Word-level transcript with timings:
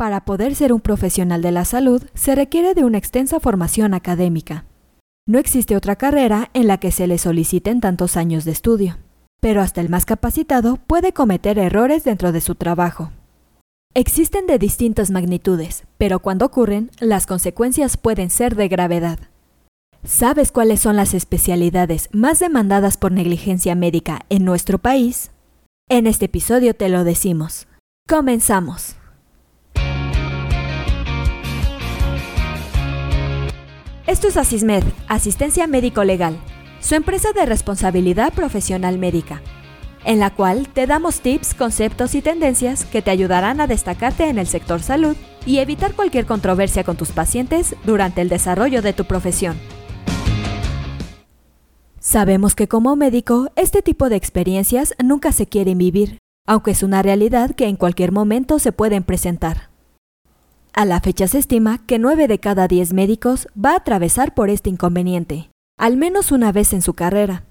Para 0.00 0.24
poder 0.24 0.54
ser 0.54 0.72
un 0.72 0.80
profesional 0.80 1.42
de 1.42 1.52
la 1.52 1.66
salud 1.66 2.02
se 2.14 2.34
requiere 2.34 2.72
de 2.72 2.84
una 2.84 2.96
extensa 2.96 3.38
formación 3.38 3.92
académica. 3.92 4.64
No 5.26 5.38
existe 5.38 5.76
otra 5.76 5.96
carrera 5.96 6.48
en 6.54 6.68
la 6.68 6.78
que 6.78 6.90
se 6.90 7.06
le 7.06 7.18
soliciten 7.18 7.82
tantos 7.82 8.16
años 8.16 8.46
de 8.46 8.52
estudio, 8.52 8.96
pero 9.40 9.60
hasta 9.60 9.82
el 9.82 9.90
más 9.90 10.06
capacitado 10.06 10.78
puede 10.86 11.12
cometer 11.12 11.58
errores 11.58 12.02
dentro 12.02 12.32
de 12.32 12.40
su 12.40 12.54
trabajo. 12.54 13.12
Existen 13.92 14.46
de 14.46 14.58
distintas 14.58 15.10
magnitudes, 15.10 15.84
pero 15.98 16.20
cuando 16.20 16.46
ocurren, 16.46 16.90
las 16.98 17.26
consecuencias 17.26 17.98
pueden 17.98 18.30
ser 18.30 18.56
de 18.56 18.68
gravedad. 18.68 19.18
¿Sabes 20.02 20.50
cuáles 20.50 20.80
son 20.80 20.96
las 20.96 21.12
especialidades 21.12 22.08
más 22.10 22.38
demandadas 22.38 22.96
por 22.96 23.12
negligencia 23.12 23.74
médica 23.74 24.20
en 24.30 24.46
nuestro 24.46 24.78
país? 24.78 25.30
En 25.90 26.06
este 26.06 26.24
episodio 26.24 26.72
te 26.72 26.88
lo 26.88 27.04
decimos. 27.04 27.68
Comenzamos. 28.08 28.96
Esto 34.10 34.26
es 34.26 34.36
Asismed, 34.36 34.82
Asistencia 35.06 35.68
Médico 35.68 36.02
Legal, 36.02 36.36
su 36.80 36.96
empresa 36.96 37.28
de 37.32 37.46
responsabilidad 37.46 38.32
profesional 38.32 38.98
médica, 38.98 39.40
en 40.04 40.18
la 40.18 40.34
cual 40.34 40.66
te 40.66 40.88
damos 40.88 41.20
tips, 41.20 41.54
conceptos 41.54 42.16
y 42.16 42.20
tendencias 42.20 42.84
que 42.86 43.02
te 43.02 43.12
ayudarán 43.12 43.60
a 43.60 43.68
destacarte 43.68 44.28
en 44.28 44.38
el 44.38 44.48
sector 44.48 44.82
salud 44.82 45.16
y 45.46 45.58
evitar 45.58 45.94
cualquier 45.94 46.26
controversia 46.26 46.82
con 46.82 46.96
tus 46.96 47.10
pacientes 47.10 47.76
durante 47.84 48.20
el 48.20 48.28
desarrollo 48.28 48.82
de 48.82 48.94
tu 48.94 49.04
profesión. 49.04 49.56
Sabemos 52.00 52.56
que 52.56 52.66
como 52.66 52.96
médico, 52.96 53.52
este 53.54 53.80
tipo 53.80 54.08
de 54.08 54.16
experiencias 54.16 54.92
nunca 55.00 55.30
se 55.30 55.46
quieren 55.46 55.78
vivir, 55.78 56.18
aunque 56.48 56.72
es 56.72 56.82
una 56.82 57.02
realidad 57.02 57.52
que 57.54 57.68
en 57.68 57.76
cualquier 57.76 58.10
momento 58.10 58.58
se 58.58 58.72
pueden 58.72 59.04
presentar. 59.04 59.69
A 60.72 60.84
la 60.84 61.00
fecha 61.00 61.26
se 61.26 61.38
estima 61.38 61.84
que 61.86 61.98
9 61.98 62.28
de 62.28 62.38
cada 62.38 62.68
10 62.68 62.92
médicos 62.92 63.48
va 63.62 63.72
a 63.72 63.76
atravesar 63.76 64.34
por 64.34 64.50
este 64.50 64.70
inconveniente, 64.70 65.50
al 65.76 65.96
menos 65.96 66.30
una 66.30 66.52
vez 66.52 66.72
en 66.72 66.80
su 66.80 66.94
carrera. 66.94 67.44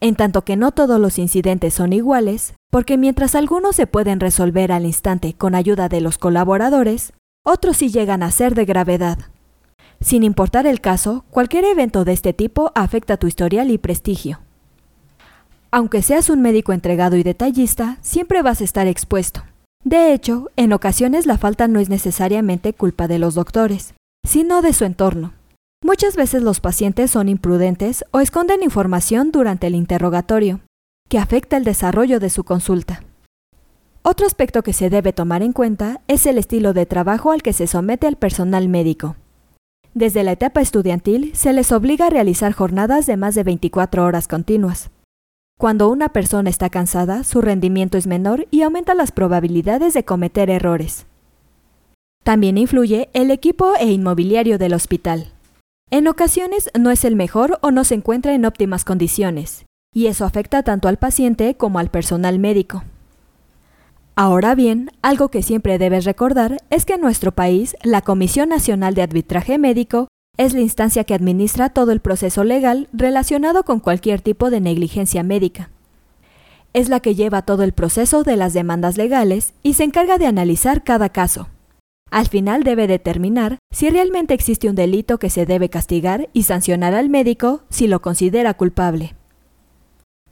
En 0.00 0.14
tanto 0.14 0.42
que 0.42 0.56
no 0.56 0.70
todos 0.72 1.00
los 1.00 1.18
incidentes 1.18 1.74
son 1.74 1.92
iguales, 1.92 2.54
porque 2.70 2.96
mientras 2.96 3.34
algunos 3.34 3.76
se 3.76 3.86
pueden 3.86 4.20
resolver 4.20 4.72
al 4.72 4.86
instante 4.86 5.34
con 5.34 5.54
ayuda 5.54 5.88
de 5.88 6.00
los 6.00 6.16
colaboradores, 6.16 7.12
otros 7.44 7.78
sí 7.78 7.90
llegan 7.90 8.22
a 8.22 8.30
ser 8.30 8.54
de 8.54 8.64
gravedad. 8.64 9.18
Sin 10.00 10.22
importar 10.22 10.66
el 10.66 10.80
caso, 10.80 11.24
cualquier 11.30 11.64
evento 11.64 12.04
de 12.04 12.12
este 12.12 12.32
tipo 12.32 12.72
afecta 12.74 13.16
tu 13.16 13.26
historial 13.26 13.70
y 13.70 13.78
prestigio. 13.78 14.40
Aunque 15.72 16.02
seas 16.02 16.30
un 16.30 16.40
médico 16.40 16.72
entregado 16.72 17.16
y 17.16 17.22
detallista, 17.22 17.98
siempre 18.00 18.42
vas 18.42 18.60
a 18.60 18.64
estar 18.64 18.86
expuesto. 18.86 19.42
De 19.84 20.12
hecho, 20.12 20.50
en 20.56 20.72
ocasiones 20.72 21.26
la 21.26 21.38
falta 21.38 21.66
no 21.66 21.80
es 21.80 21.88
necesariamente 21.88 22.74
culpa 22.74 23.08
de 23.08 23.18
los 23.18 23.34
doctores, 23.34 23.94
sino 24.26 24.60
de 24.60 24.74
su 24.74 24.84
entorno. 24.84 25.32
Muchas 25.82 26.16
veces 26.16 26.42
los 26.42 26.60
pacientes 26.60 27.10
son 27.10 27.30
imprudentes 27.30 28.04
o 28.10 28.20
esconden 28.20 28.62
información 28.62 29.32
durante 29.32 29.66
el 29.68 29.74
interrogatorio, 29.74 30.60
que 31.08 31.18
afecta 31.18 31.56
el 31.56 31.64
desarrollo 31.64 32.20
de 32.20 32.28
su 32.28 32.44
consulta. 32.44 33.02
Otro 34.02 34.26
aspecto 34.26 34.62
que 34.62 34.74
se 34.74 34.90
debe 34.90 35.14
tomar 35.14 35.42
en 35.42 35.54
cuenta 35.54 36.02
es 36.08 36.26
el 36.26 36.36
estilo 36.36 36.74
de 36.74 36.84
trabajo 36.84 37.32
al 37.32 37.42
que 37.42 37.54
se 37.54 37.66
somete 37.66 38.06
al 38.06 38.16
personal 38.16 38.68
médico. 38.68 39.16
Desde 39.94 40.22
la 40.22 40.32
etapa 40.32 40.60
estudiantil 40.60 41.32
se 41.34 41.54
les 41.54 41.72
obliga 41.72 42.06
a 42.06 42.10
realizar 42.10 42.52
jornadas 42.52 43.06
de 43.06 43.16
más 43.16 43.34
de 43.34 43.44
24 43.44 44.04
horas 44.04 44.28
continuas. 44.28 44.90
Cuando 45.60 45.90
una 45.90 46.08
persona 46.08 46.48
está 46.48 46.70
cansada, 46.70 47.22
su 47.22 47.42
rendimiento 47.42 47.98
es 47.98 48.06
menor 48.06 48.46
y 48.50 48.62
aumenta 48.62 48.94
las 48.94 49.12
probabilidades 49.12 49.92
de 49.92 50.06
cometer 50.06 50.48
errores. 50.48 51.04
También 52.24 52.56
influye 52.56 53.10
el 53.12 53.30
equipo 53.30 53.74
e 53.78 53.92
inmobiliario 53.92 54.56
del 54.56 54.72
hospital. 54.72 55.34
En 55.90 56.08
ocasiones 56.08 56.70
no 56.80 56.90
es 56.90 57.04
el 57.04 57.14
mejor 57.14 57.58
o 57.60 57.72
no 57.72 57.84
se 57.84 57.94
encuentra 57.94 58.32
en 58.32 58.46
óptimas 58.46 58.86
condiciones, 58.86 59.66
y 59.92 60.06
eso 60.06 60.24
afecta 60.24 60.62
tanto 60.62 60.88
al 60.88 60.96
paciente 60.96 61.54
como 61.54 61.78
al 61.78 61.90
personal 61.90 62.38
médico. 62.38 62.82
Ahora 64.16 64.54
bien, 64.54 64.90
algo 65.02 65.28
que 65.28 65.42
siempre 65.42 65.76
debes 65.76 66.06
recordar 66.06 66.56
es 66.70 66.86
que 66.86 66.94
en 66.94 67.02
nuestro 67.02 67.32
país 67.32 67.76
la 67.82 68.00
Comisión 68.00 68.48
Nacional 68.48 68.94
de 68.94 69.02
Arbitraje 69.02 69.58
Médico 69.58 70.08
es 70.40 70.54
la 70.54 70.60
instancia 70.60 71.04
que 71.04 71.12
administra 71.12 71.68
todo 71.68 71.92
el 71.92 72.00
proceso 72.00 72.44
legal 72.44 72.88
relacionado 72.94 73.62
con 73.62 73.78
cualquier 73.78 74.22
tipo 74.22 74.48
de 74.48 74.62
negligencia 74.62 75.22
médica. 75.22 75.68
Es 76.72 76.88
la 76.88 77.00
que 77.00 77.14
lleva 77.14 77.42
todo 77.42 77.62
el 77.62 77.74
proceso 77.74 78.22
de 78.22 78.36
las 78.36 78.54
demandas 78.54 78.96
legales 78.96 79.52
y 79.62 79.74
se 79.74 79.84
encarga 79.84 80.16
de 80.16 80.24
analizar 80.24 80.82
cada 80.82 81.10
caso. 81.10 81.48
Al 82.10 82.26
final 82.26 82.62
debe 82.62 82.86
determinar 82.86 83.58
si 83.70 83.90
realmente 83.90 84.32
existe 84.32 84.70
un 84.70 84.76
delito 84.76 85.18
que 85.18 85.28
se 85.28 85.44
debe 85.44 85.68
castigar 85.68 86.30
y 86.32 86.44
sancionar 86.44 86.94
al 86.94 87.10
médico 87.10 87.60
si 87.68 87.86
lo 87.86 88.00
considera 88.00 88.54
culpable. 88.54 89.14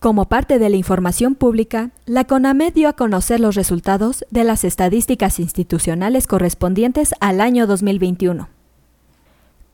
Como 0.00 0.26
parte 0.26 0.58
de 0.58 0.68
la 0.68 0.76
información 0.76 1.34
pública, 1.34 1.92
la 2.04 2.24
CONAMED 2.24 2.74
dio 2.74 2.90
a 2.90 2.92
conocer 2.92 3.40
los 3.40 3.54
resultados 3.54 4.26
de 4.30 4.44
las 4.44 4.64
estadísticas 4.64 5.40
institucionales 5.40 6.26
correspondientes 6.26 7.14
al 7.20 7.40
año 7.40 7.66
2021. 7.66 8.53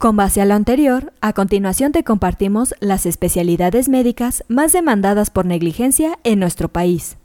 Con 0.01 0.17
base 0.17 0.41
a 0.41 0.47
lo 0.47 0.55
anterior, 0.55 1.13
a 1.21 1.35
continuación 1.35 1.93
te 1.93 2.05
compartimos 2.05 2.75
las 2.81 3.05
especialidades 3.05 3.91
médicas 3.91 4.45
más 4.49 4.73
demandadas 4.73 5.29
por 5.29 5.45
negligencia 5.45 6.19
en 6.25 6.41
nuestro 6.41 6.71
país. 6.71 7.19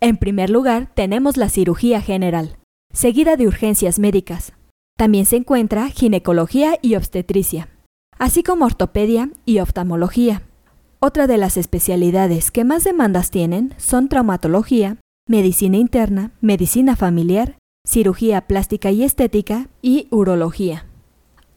En 0.00 0.16
primer 0.16 0.50
lugar, 0.50 0.90
tenemos 0.94 1.36
la 1.36 1.48
cirugía 1.48 2.00
general, 2.00 2.56
seguida 2.92 3.36
de 3.36 3.46
urgencias 3.46 4.00
médicas. 4.00 4.52
También 4.98 5.26
se 5.26 5.36
encuentra 5.36 5.90
ginecología 5.90 6.76
y 6.82 6.96
obstetricia, 6.96 7.68
así 8.18 8.42
como 8.42 8.64
ortopedia 8.64 9.30
y 9.44 9.60
oftalmología. 9.60 10.42
Otra 10.98 11.28
de 11.28 11.38
las 11.38 11.56
especialidades 11.56 12.50
que 12.50 12.64
más 12.64 12.82
demandas 12.82 13.30
tienen 13.30 13.74
son 13.76 14.08
traumatología, 14.08 14.96
medicina 15.28 15.76
interna, 15.76 16.32
medicina 16.40 16.96
familiar, 16.96 17.58
cirugía 17.86 18.40
plástica 18.48 18.90
y 18.90 19.04
estética 19.04 19.68
y 19.82 20.08
urología. 20.10 20.86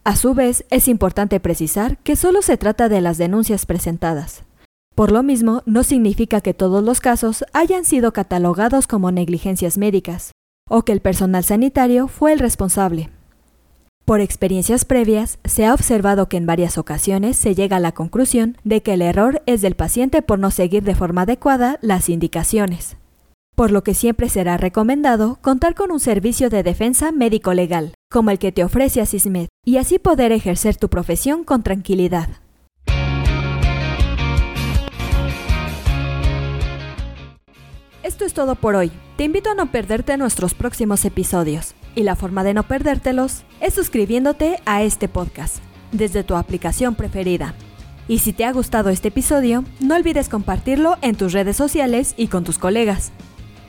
A 0.08 0.16
su 0.16 0.34
vez, 0.34 0.64
es 0.70 0.88
importante 0.88 1.42
precisar 1.42 1.98
que 1.98 2.16
solo 2.16 2.42
se 2.42 2.56
trata 2.56 2.88
de 2.88 3.02
las 3.02 3.18
denuncias 3.18 3.66
presentadas. 3.66 4.44
Por 4.96 5.12
lo 5.12 5.22
mismo, 5.22 5.64
no 5.66 5.84
significa 5.84 6.40
que 6.40 6.54
todos 6.54 6.82
los 6.82 7.02
casos 7.02 7.44
hayan 7.52 7.84
sido 7.84 8.14
catalogados 8.14 8.88
como 8.88 9.12
negligencias 9.12 9.78
médicas, 9.78 10.32
o 10.70 10.84
que 10.84 10.94
el 10.94 11.02
personal 11.02 11.44
sanitario 11.44 12.08
fue 12.08 12.32
el 12.32 12.40
responsable. 12.40 13.10
Por 14.06 14.22
experiencias 14.22 14.86
previas, 14.86 15.40
se 15.44 15.66
ha 15.66 15.74
observado 15.74 16.30
que 16.30 16.38
en 16.38 16.46
varias 16.46 16.78
ocasiones 16.78 17.36
se 17.36 17.54
llega 17.54 17.76
a 17.76 17.82
la 17.82 17.92
conclusión 17.92 18.56
de 18.64 18.82
que 18.82 18.94
el 18.94 19.02
error 19.02 19.44
es 19.46 19.62
del 19.62 19.76
paciente 19.76 20.22
por 20.22 20.40
no 20.40 20.52
seguir 20.52 20.84
de 20.84 20.96
forma 20.96 21.24
adecuada 21.24 21.80
las 21.82 22.08
indicaciones 22.08 22.96
por 23.58 23.72
lo 23.72 23.84
que 23.84 23.96
siempre 23.96 24.30
será 24.30 24.56
recomendado 24.56 25.40
contar 25.42 25.74
con 25.74 25.92
un 25.92 26.00
servicio 26.00 26.52
de 26.52 26.62
defensa 26.62 27.12
médico-legal, 27.12 27.96
como 28.08 28.30
el 28.30 28.38
que 28.38 28.52
te 28.52 28.64
ofrece 28.64 29.02
Asismed, 29.02 29.48
y 29.66 29.78
así 29.78 29.98
poder 29.98 30.32
ejercer 30.32 30.76
tu 30.76 30.90
profesión 30.90 31.44
con 31.44 31.64
tranquilidad. 31.64 32.30
Esto 38.04 38.26
es 38.26 38.34
todo 38.36 38.54
por 38.54 38.76
hoy. 38.76 38.92
Te 39.18 39.24
invito 39.24 39.50
a 39.50 39.56
no 39.56 39.72
perderte 39.72 40.16
nuestros 40.18 40.54
próximos 40.54 41.04
episodios. 41.04 41.74
Y 41.96 42.04
la 42.04 42.16
forma 42.16 42.44
de 42.44 42.54
no 42.54 42.62
perdértelos 42.62 43.42
es 43.60 43.74
suscribiéndote 43.74 44.60
a 44.68 44.84
este 44.84 45.08
podcast 45.08 45.64
desde 45.92 46.24
tu 46.24 46.36
aplicación 46.36 46.94
preferida. 46.94 47.56
Y 48.08 48.20
si 48.20 48.34
te 48.34 48.46
ha 48.46 48.54
gustado 48.54 48.92
este 48.92 49.08
episodio, 49.08 49.64
no 49.80 49.96
olvides 49.96 50.30
compartirlo 50.30 50.98
en 51.02 51.16
tus 51.16 51.34
redes 51.34 51.58
sociales 51.58 52.14
y 52.18 52.28
con 52.28 52.44
tus 52.44 52.60
colegas. 52.60 53.12